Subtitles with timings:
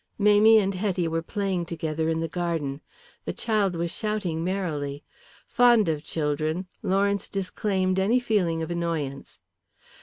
[0.17, 2.81] Mamie and Hetty were playing together in the garden.
[3.23, 5.03] The child was shouting merrily.
[5.47, 9.39] Fond of children, Lawrence disclaimed any feeling of annoyance.